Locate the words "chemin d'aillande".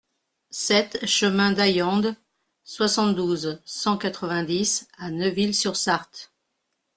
1.05-2.15